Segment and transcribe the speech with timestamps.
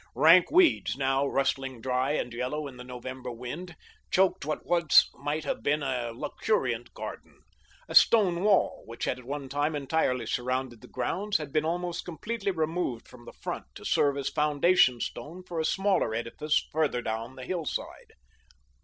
[0.15, 3.75] Rank weeds, now rustling dry and yellow in the November wind,
[4.09, 7.41] choked what once might have been a luxuriant garden.
[7.87, 12.03] A stone wall, which had at one time entirely surrounded the grounds, had been almost
[12.03, 17.03] completely removed from the front to serve as foundation stone for a smaller edifice farther
[17.03, 18.13] down the mountainside.